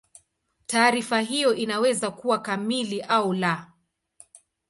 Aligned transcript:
Taarifa 0.65 1.19
hiyo 1.19 1.53
inaweza 1.55 2.11
kuwa 2.11 2.39
kamili 2.41 3.01
au 3.01 3.33
la. 3.33 3.71